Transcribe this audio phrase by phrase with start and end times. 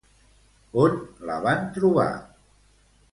[0.83, 0.95] On
[1.31, 2.09] la van trobar?